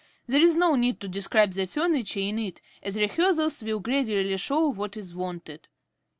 There 0.25 0.41
is 0.41 0.55
no 0.55 0.73
need 0.73 0.99
to 1.01 1.07
describe 1.07 1.53
the 1.53 1.67
furniture 1.67 2.21
in 2.21 2.39
it, 2.39 2.59
as 2.81 2.97
rehearsals 2.97 3.61
will 3.61 3.79
gradually 3.79 4.35
show 4.37 4.67
what 4.69 4.97
is 4.97 5.13
wanted. 5.13 5.67